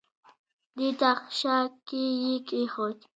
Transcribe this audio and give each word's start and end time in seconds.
دې 0.77 0.89
تاخچه 0.99 1.55
کې 1.87 2.03
یې 2.23 2.35
کېښود. 2.47 2.97